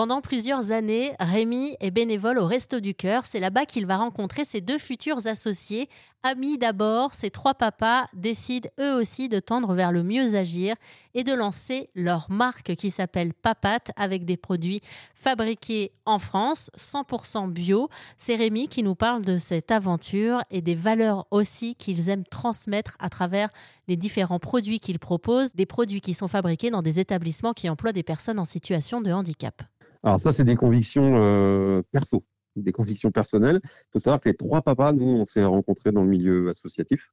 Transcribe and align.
Pendant 0.00 0.22
plusieurs 0.22 0.72
années, 0.72 1.12
Rémi 1.20 1.76
est 1.80 1.90
bénévole 1.90 2.38
au 2.38 2.46
Resto 2.46 2.80
du 2.80 2.94
Cœur. 2.94 3.26
C'est 3.26 3.38
là-bas 3.38 3.66
qu'il 3.66 3.84
va 3.84 3.98
rencontrer 3.98 4.46
ses 4.46 4.62
deux 4.62 4.78
futurs 4.78 5.26
associés. 5.26 5.90
Amis 6.22 6.56
d'abord, 6.56 7.12
ces 7.12 7.30
trois 7.30 7.52
papas 7.52 8.06
décident 8.14 8.70
eux 8.80 8.94
aussi 8.94 9.28
de 9.28 9.40
tendre 9.40 9.74
vers 9.74 9.92
le 9.92 10.02
mieux 10.02 10.36
agir 10.36 10.74
et 11.12 11.22
de 11.22 11.34
lancer 11.34 11.90
leur 11.94 12.30
marque 12.30 12.76
qui 12.76 12.90
s'appelle 12.90 13.34
Papat 13.34 13.92
avec 13.94 14.24
des 14.24 14.38
produits 14.38 14.80
fabriqués 15.14 15.92
en 16.06 16.18
France, 16.18 16.70
100% 16.78 17.50
bio. 17.50 17.90
C'est 18.16 18.36
Rémi 18.36 18.68
qui 18.68 18.82
nous 18.82 18.94
parle 18.94 19.20
de 19.20 19.36
cette 19.36 19.70
aventure 19.70 20.42
et 20.50 20.62
des 20.62 20.74
valeurs 20.74 21.26
aussi 21.30 21.74
qu'ils 21.74 22.08
aiment 22.08 22.24
transmettre 22.24 22.96
à 23.00 23.10
travers 23.10 23.50
les 23.86 23.96
différents 23.96 24.38
produits 24.38 24.80
qu'ils 24.80 24.98
proposent, 24.98 25.52
des 25.52 25.66
produits 25.66 26.00
qui 26.00 26.14
sont 26.14 26.28
fabriqués 26.28 26.70
dans 26.70 26.80
des 26.80 27.00
établissements 27.00 27.52
qui 27.52 27.68
emploient 27.68 27.92
des 27.92 28.02
personnes 28.02 28.38
en 28.38 28.46
situation 28.46 29.02
de 29.02 29.12
handicap. 29.12 29.62
Alors 30.02 30.20
ça, 30.20 30.32
c'est 30.32 30.44
des 30.44 30.56
convictions 30.56 31.16
euh, 31.16 31.82
perso 31.92 32.24
des 32.56 32.72
convictions 32.72 33.10
personnelles. 33.10 33.60
Il 33.64 33.92
faut 33.92 33.98
savoir 34.00 34.20
que 34.20 34.28
les 34.28 34.34
trois 34.34 34.62
papas, 34.62 34.92
nous, 34.92 35.06
on 35.06 35.24
s'est 35.24 35.44
rencontrés 35.44 35.92
dans 35.92 36.02
le 36.02 36.08
milieu 36.08 36.48
associatif, 36.48 37.12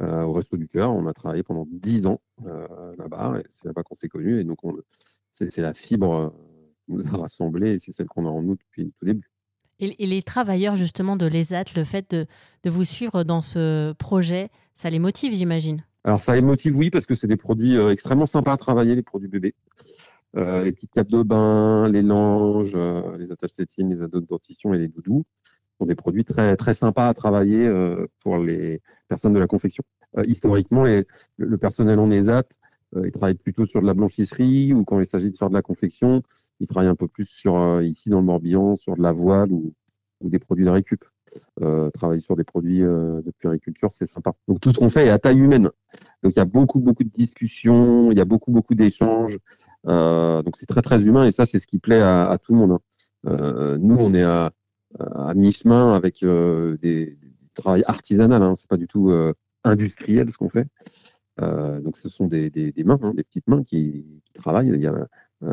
euh, 0.00 0.22
au 0.22 0.32
Resto 0.32 0.56
du 0.56 0.68
Cœur. 0.68 0.90
On 0.92 1.06
a 1.06 1.12
travaillé 1.12 1.42
pendant 1.42 1.66
dix 1.70 2.06
ans 2.06 2.20
euh, 2.46 2.66
là-bas, 2.98 3.34
et 3.40 3.46
c'est 3.50 3.66
là-bas 3.66 3.82
qu'on 3.82 3.94
s'est 3.94 4.08
connus. 4.08 4.40
Et 4.40 4.44
donc, 4.44 4.58
c'est, 5.30 5.56
la 5.58 5.74
fibre 5.74 6.32
qui 6.86 6.92
nous 6.92 7.06
a 7.06 7.10
rassemblés, 7.10 7.74
et 7.74 7.78
c'est 7.78 7.92
celle 7.92 8.06
qu'on 8.06 8.26
a 8.26 8.30
en 8.30 8.42
nous 8.42 8.56
depuis 8.56 8.84
le 8.84 8.90
tout 8.98 9.04
début. 9.04 9.30
Et, 9.80 10.06
les 10.06 10.22
travailleurs, 10.22 10.76
justement, 10.76 11.16
de 11.16 11.26
l'ESAT, 11.26 11.64
le 11.76 11.84
fait 11.84 12.10
de, 12.12 12.26
de 12.62 12.70
vous 12.70 12.84
suivre 12.84 13.22
dans 13.22 13.42
ce 13.42 13.92
projet, 13.92 14.48
ça 14.74 14.88
les 14.88 14.98
motive, 14.98 15.34
j'imagine? 15.34 15.84
Alors 16.04 16.20
ça 16.20 16.34
les 16.34 16.42
motive, 16.42 16.76
oui, 16.76 16.90
parce 16.90 17.06
que 17.06 17.14
c'est 17.14 17.26
des 17.26 17.36
produits 17.36 17.76
extrêmement 17.76 18.26
sympas 18.26 18.52
à 18.52 18.56
travailler, 18.56 18.94
les 18.94 19.02
produits 19.02 19.28
bébés. 19.28 19.54
Euh, 20.36 20.64
les 20.64 20.72
petites 20.72 20.90
capes 20.90 21.08
de 21.08 21.22
bain, 21.22 21.88
les 21.88 22.02
langes, 22.02 22.72
euh, 22.74 23.16
les 23.18 23.30
attaches 23.30 23.52
tétines, 23.52 23.90
les 23.90 24.02
ados 24.02 24.22
de 24.22 24.26
dentition 24.26 24.74
et 24.74 24.78
les 24.78 24.88
doudous 24.88 25.24
sont 25.78 25.86
des 25.86 25.94
produits 25.94 26.24
très 26.24 26.56
très 26.56 26.74
sympas 26.74 27.08
à 27.08 27.14
travailler 27.14 27.66
euh, 27.66 28.06
pour 28.20 28.38
les 28.38 28.80
personnes 29.08 29.32
de 29.32 29.38
la 29.38 29.46
confection. 29.46 29.84
historiquement, 30.26 30.84
le, 30.84 31.58
personnel 31.58 31.98
en 31.98 32.10
ESAT, 32.10 32.44
il 33.04 33.10
travaille 33.10 33.34
plutôt 33.34 33.66
sur 33.66 33.82
de 33.82 33.86
la 33.86 33.94
blanchisserie 33.94 34.72
ou 34.72 34.84
quand 34.84 35.00
il 35.00 35.06
s'agit 35.06 35.30
de 35.30 35.36
faire 35.36 35.48
de 35.48 35.54
la 35.54 35.62
confection, 35.62 36.22
il 36.60 36.68
travaille 36.68 36.88
un 36.88 36.94
peu 36.94 37.08
plus 37.08 37.26
sur 37.26 37.82
ici 37.82 38.08
dans 38.08 38.20
le 38.20 38.26
Morbihan 38.26 38.76
sur 38.76 38.96
de 38.96 39.02
la 39.02 39.10
voile 39.10 39.50
ou, 39.50 39.74
ou 40.20 40.28
des 40.28 40.38
produits 40.38 40.64
de 40.64 40.70
récup. 40.70 41.04
Euh, 41.60 41.90
travailler 41.90 42.20
sur 42.20 42.36
des 42.36 42.44
produits 42.44 42.78
de 42.78 43.32
puriculture, 43.38 43.90
c'est 43.90 44.06
sympa. 44.06 44.30
Donc 44.46 44.60
tout 44.60 44.72
ce 44.72 44.78
qu'on 44.78 44.88
fait 44.88 45.06
est 45.06 45.10
à 45.10 45.18
taille 45.18 45.38
humaine. 45.38 45.70
Donc 46.22 46.34
il 46.34 46.36
y 46.36 46.42
a 46.42 46.44
beaucoup 46.44 46.78
beaucoup 46.78 47.02
de 47.02 47.10
discussions, 47.10 48.12
il 48.12 48.18
y 48.18 48.20
a 48.20 48.24
beaucoup 48.24 48.52
beaucoup 48.52 48.76
d'échanges. 48.76 49.38
Euh, 49.86 50.42
donc 50.42 50.56
c'est 50.56 50.66
très 50.66 50.82
très 50.82 51.02
humain 51.02 51.24
et 51.24 51.32
ça 51.32 51.44
c'est 51.44 51.60
ce 51.60 51.66
qui 51.66 51.78
plaît 51.78 52.00
à, 52.00 52.38
tout 52.42 52.52
le 52.52 52.58
monde. 52.58 52.72
Hein. 52.72 52.80
Euh, 53.26 53.78
nous 53.78 53.96
on 53.96 54.14
est 54.14 54.22
à, 54.22 54.52
mi-chemin 55.34 55.94
avec 55.94 56.22
euh, 56.22 56.76
des, 56.80 57.06
des 57.06 57.52
travail 57.54 57.82
artisanal, 57.86 58.42
hein. 58.42 58.54
c'est 58.54 58.68
pas 58.68 58.76
du 58.76 58.86
tout 58.86 59.12
industriel 59.64 60.30
ce 60.30 60.38
qu'on 60.38 60.48
fait. 60.48 60.66
Donc 61.38 61.98
ce 61.98 62.08
sont 62.08 62.26
des, 62.26 62.72
mains, 62.84 62.98
hein, 63.02 63.12
des 63.14 63.24
petites 63.24 63.48
mains 63.48 63.62
qui, 63.62 64.04
travaillent. 64.34 64.72
Il 64.74 64.80
y 64.80 64.86
a 64.86 65.08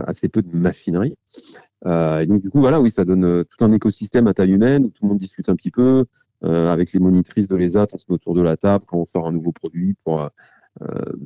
assez 0.08 0.30
peu 0.30 0.42
de 0.42 0.56
machinerie. 0.56 1.16
et 1.86 2.26
donc 2.26 2.42
du 2.42 2.50
coup 2.50 2.60
voilà, 2.60 2.80
oui, 2.80 2.90
ça 2.90 3.06
donne 3.06 3.44
tout 3.46 3.64
un 3.66 3.72
écosystème 3.72 4.28
à 4.28 4.34
taille 4.34 4.52
humaine 4.52 4.86
où 4.86 4.90
tout 4.90 5.04
le 5.04 5.10
monde 5.10 5.18
discute 5.18 5.50
un 5.50 5.56
petit 5.56 5.72
peu. 5.72 6.06
avec 6.44 6.94
les 6.94 7.00
monitrices 7.00 7.48
de 7.48 7.56
l'ESAT, 7.56 7.88
on 7.94 7.98
se 7.98 8.06
met 8.10 8.16
autour 8.16 8.34
de 8.34 8.42
la 8.42 8.58
table 8.58 8.86
quand 8.88 8.98
on 8.98 9.06
sort 9.06 9.28
un 9.28 9.32
nouveau 9.32 9.52
produit 9.52 9.96
pour 10.04 10.30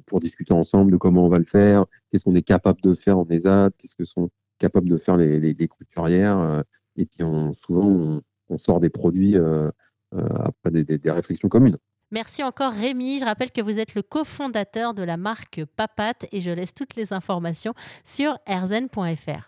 pour 0.05 0.19
discuter 0.19 0.53
ensemble 0.53 0.91
de 0.91 0.97
comment 0.97 1.25
on 1.25 1.29
va 1.29 1.39
le 1.39 1.45
faire, 1.45 1.85
qu'est-ce 2.11 2.23
qu'on 2.23 2.35
est 2.35 2.41
capable 2.41 2.81
de 2.81 2.93
faire 2.93 3.19
en 3.19 3.27
ESAT, 3.29 3.71
qu'est-ce 3.77 3.95
que 3.95 4.05
sont 4.05 4.29
capables 4.59 4.89
de 4.89 4.97
faire 4.97 5.17
les, 5.17 5.67
couturières. 5.67 6.39
Euh, 6.39 6.63
et 6.97 7.05
puis 7.05 7.19
souvent, 7.65 8.21
on, 8.49 8.57
sort 8.57 8.79
des 8.79 8.89
produits 8.89 9.35
euh, 9.37 9.69
après 10.11 10.71
des, 10.71 10.97
des 10.97 11.11
réflexions 11.11 11.49
communes. 11.49 11.77
Merci 12.11 12.43
encore 12.43 12.71
Rémi. 12.71 13.19
Je 13.19 13.25
rappelle 13.25 13.51
que 13.51 13.61
vous 13.61 13.79
êtes 13.79 13.95
le 13.95 14.01
cofondateur 14.01 14.93
de 14.93 15.03
la 15.03 15.17
marque 15.17 15.61
Papat 15.75 16.13
et 16.31 16.39
je 16.39 16.51
laisse 16.51 16.73
toutes 16.73 16.95
les 16.95 17.13
informations 17.13 17.73
sur 18.03 18.37
erzen.fr. 18.45 19.41